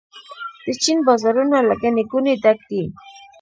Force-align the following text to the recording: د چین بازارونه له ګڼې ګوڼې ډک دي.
د 0.65 0.67
چین 0.83 0.97
بازارونه 1.07 1.57
له 1.67 1.75
ګڼې 1.81 2.03
ګوڼې 2.11 2.33
ډک 2.43 2.59
دي. 2.69 2.83